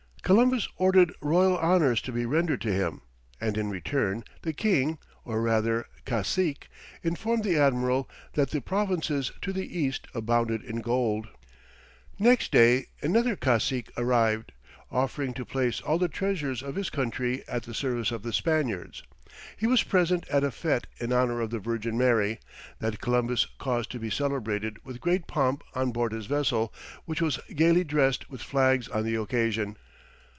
[0.23, 3.01] Columbus ordered royal honours to be rendered to him,
[3.41, 6.69] and in return, the king, or rather cacique,
[7.03, 11.27] informed the admiral that the provinces to the east abounded in gold.
[12.17, 14.51] [Illustration: Columbus named it the Vale of Paradise.] Next day another cacique arrived,
[14.89, 19.03] offering to place all the treasures of his country at the service of the Spaniards.
[19.57, 22.39] He was present at a fête in honour of the Virgin Mary,
[22.79, 26.71] that Columbus caused to be celebrated with great pomp on board his vessel,
[27.03, 29.75] which was gaily dressed with flags on the occasion.